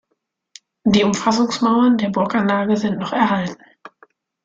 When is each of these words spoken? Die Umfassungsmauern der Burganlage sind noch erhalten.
Die 0.83 1.03
Umfassungsmauern 1.03 1.99
der 1.99 2.09
Burganlage 2.09 2.75
sind 2.75 2.97
noch 2.97 3.13
erhalten. 3.13 3.61